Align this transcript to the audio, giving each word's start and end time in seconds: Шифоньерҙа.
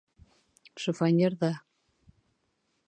Шифоньерҙа. 0.83 1.53